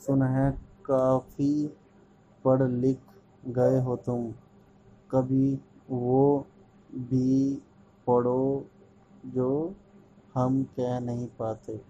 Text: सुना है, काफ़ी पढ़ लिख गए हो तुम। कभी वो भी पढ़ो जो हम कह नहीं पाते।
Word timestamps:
सुना 0.00 0.28
है, 0.28 0.58
काफ़ी 0.84 1.66
पढ़ 2.44 2.62
लिख 2.62 2.98
गए 3.46 3.80
हो 3.80 3.96
तुम। 3.96 4.32
कभी 5.10 5.60
वो 5.90 6.46
भी 6.94 7.54
पढ़ो 8.06 8.66
जो 9.26 9.74
हम 10.34 10.64
कह 10.64 11.00
नहीं 11.00 11.28
पाते। 11.38 11.80